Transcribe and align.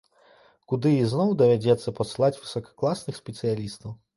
Куды 0.71 0.93
ізноў 1.01 1.35
давядзецца 1.43 1.95
пасылаць 1.99 2.33
высакакласных 2.43 3.21
спецыялістаў. 3.23 3.99